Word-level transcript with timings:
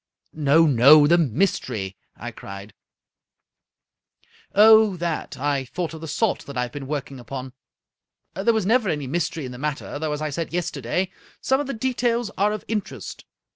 "No, 0.49 0.65
no; 0.65 1.05
the 1.05 1.19
mystery!" 1.19 1.95
I 2.17 2.31
cried. 2.31 2.73
55 4.47 4.49
Scotch 4.49 4.49
Mystery 4.49 4.55
Stories" 4.57 4.71
Oh, 4.95 4.97
that 4.97 5.37
I 5.37 5.57
I 5.59 5.65
thought 5.65 5.93
of 5.93 6.01
the 6.01 6.07
salt 6.07 6.45
that 6.47 6.57
I 6.57 6.63
have 6.63 6.71
been 6.71 6.87
work 6.87 7.11
ing 7.11 7.19
upon. 7.19 7.53
There 8.33 8.51
was 8.51 8.65
never 8.65 8.89
any 8.89 9.05
mystery 9.05 9.45
in 9.45 9.51
the 9.51 9.59
matter, 9.59 9.99
though, 9.99 10.11
as 10.13 10.21
I 10.23 10.31
said 10.31 10.53
yesterday, 10.53 11.11
some 11.39 11.59
of 11.59 11.67
the 11.67 11.75
details 11.75 12.31
are 12.35 12.51
of 12.51 12.65
in 12.67 12.81
terest. 12.81 13.25